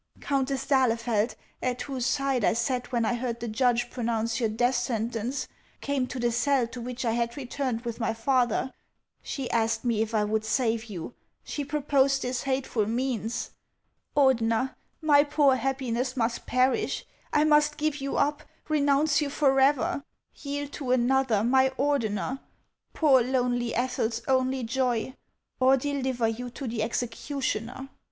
[0.19, 4.73] Countess d'Ahlefeld, at whose side I sat when I heard the judge pronounce your death
[4.73, 5.47] sentence,
[5.79, 8.73] came to the cell to which I had returned with my lather.
[9.21, 13.51] .She asked me if I would save you; she proposed this hateful means.
[14.17, 20.71] Ordener, my poor happiness must perish; I must give you up, renounce you forever; yield
[20.71, 22.39] to another my Ordener,
[22.95, 25.15] poor tlonely Ethel's only joy,
[25.59, 27.87] or deliver you to the executioner.